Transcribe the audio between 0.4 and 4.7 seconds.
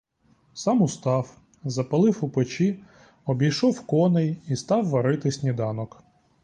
Сам устав, запалив у печі, обійшов коней і